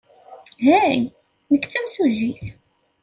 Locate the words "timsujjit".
1.71-2.43